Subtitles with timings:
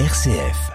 [0.00, 0.72] RCF.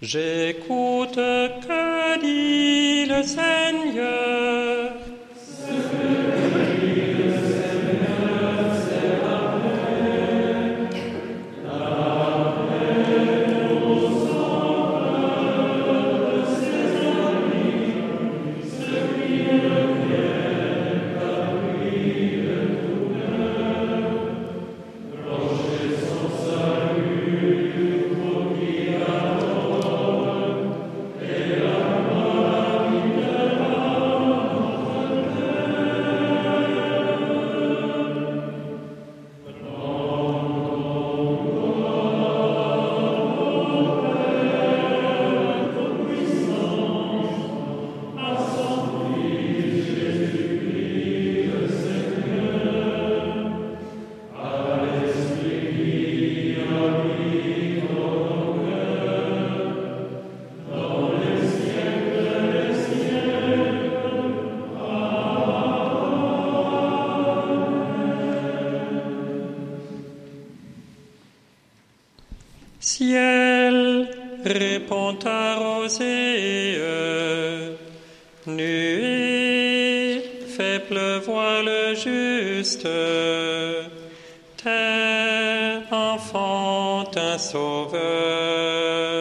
[0.00, 4.83] J'écoute que dit le Seigneur.
[75.84, 76.78] Ta rosée,
[78.46, 80.22] nuit,
[80.56, 82.88] fait pleuvoir le juste,
[84.62, 89.13] terre, enfant, un sauveur.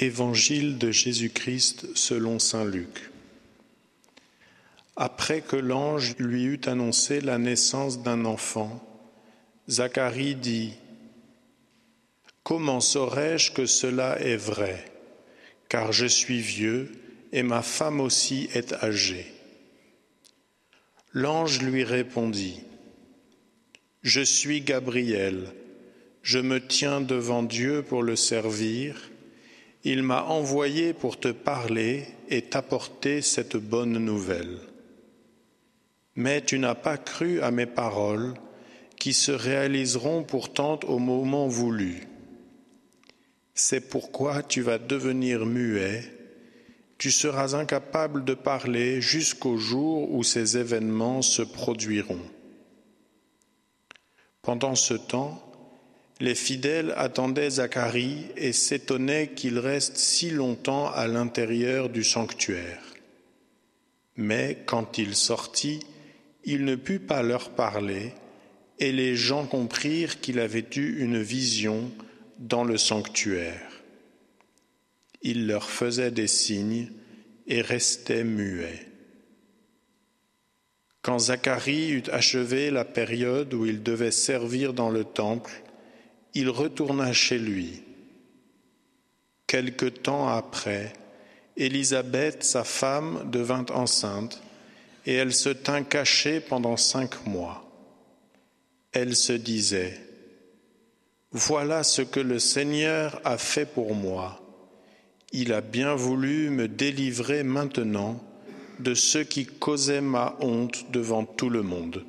[0.00, 3.10] Évangile de Jésus-Christ selon Saint Luc.
[4.94, 8.84] Après que l'ange lui eut annoncé la naissance d'un enfant,
[9.68, 10.74] Zacharie dit,
[12.44, 14.84] Comment saurais-je que cela est vrai
[15.68, 16.92] Car je suis vieux
[17.32, 19.26] et ma femme aussi est âgée?
[21.12, 22.60] L'ange lui répondit,
[24.02, 25.52] Je suis Gabriel,
[26.22, 29.10] je me tiens devant Dieu pour le servir
[29.88, 34.58] il m'a envoyé pour te parler et t'apporter cette bonne nouvelle.
[36.14, 38.34] Mais tu n'as pas cru à mes paroles
[38.98, 42.06] qui se réaliseront pourtant au moment voulu.
[43.54, 46.02] C'est pourquoi tu vas devenir muet,
[46.98, 52.20] tu seras incapable de parler jusqu'au jour où ces événements se produiront.
[54.42, 55.47] Pendant ce temps,
[56.20, 62.82] Les fidèles attendaient Zacharie et s'étonnaient qu'il reste si longtemps à l'intérieur du sanctuaire.
[64.16, 65.80] Mais quand il sortit,
[66.44, 68.12] il ne put pas leur parler,
[68.80, 71.90] et les gens comprirent qu'il avait eu une vision
[72.38, 73.70] dans le sanctuaire.
[75.22, 76.90] Il leur faisait des signes
[77.46, 78.86] et restait muet.
[81.02, 85.62] Quand Zacharie eut achevé la période où il devait servir dans le temple,
[86.34, 87.82] il retourna chez lui.
[89.46, 90.92] Quelque temps après,
[91.56, 94.42] Élisabeth, sa femme, devint enceinte,
[95.06, 97.64] et elle se tint cachée pendant cinq mois.
[98.92, 99.98] Elle se disait,
[101.32, 104.40] Voilà ce que le Seigneur a fait pour moi.
[105.32, 108.22] Il a bien voulu me délivrer maintenant
[108.78, 112.04] de ceux qui causaient ma honte devant tout le monde.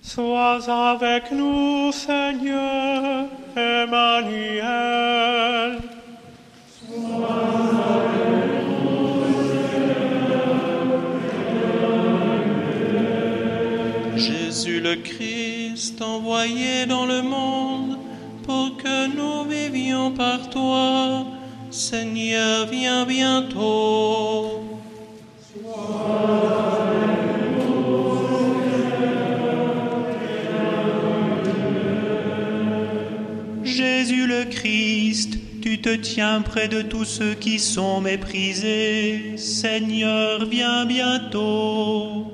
[0.00, 4.68] Sois avec nous, Seigneur Emmanuel.
[14.16, 17.98] Jésus le Christ, envoyé dans le monde
[18.44, 21.26] pour que nous vivions par toi,
[21.70, 24.37] Seigneur, viens bientôt.
[34.08, 39.36] Jésus le Christ, tu te tiens près de tous ceux qui sont méprisés.
[39.36, 42.32] Seigneur, viens bientôt.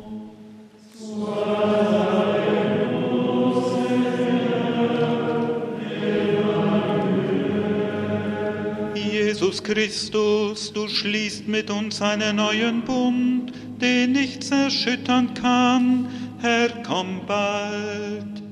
[8.95, 16.07] Jesus Christus, du schließt mit uns einen neuen Bund, den nichts erschüttern kann.
[16.41, 18.45] Herr, komm bald.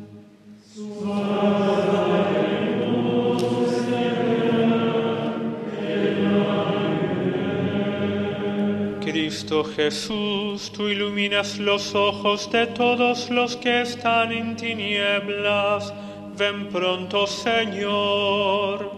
[9.53, 15.93] Cristo Jesús, tú iluminas los ojos de todos los que están en tinieblas.
[16.39, 18.91] Ven pronto, Señor.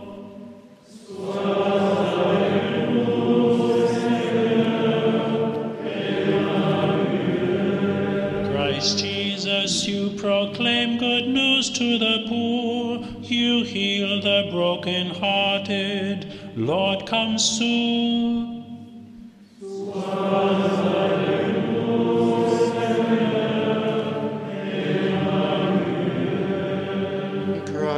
[8.53, 13.01] Christ Jesus, you proclaim good news to the poor.
[13.23, 16.29] You heal the brokenhearted.
[16.55, 18.64] Lord, come soon.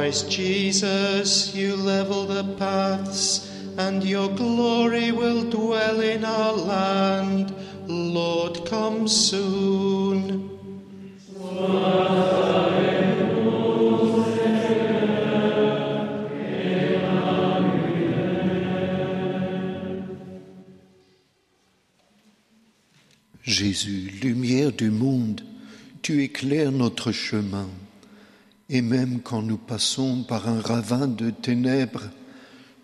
[0.07, 7.53] Christ Jesus, you level the paths, and your glory will dwell in our land.
[7.87, 9.96] Lord, come soon.
[23.57, 25.41] Jésus, lumière du monde,
[26.03, 27.67] tu éclaires notre chemin.
[28.69, 32.03] Et même quand nous passons par un ravin de ténèbres,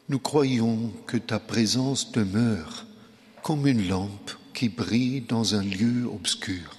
[0.10, 2.88] nous croyons que ta présence demeure
[3.44, 6.76] comme une lampe qui brille dans un lieu obscur.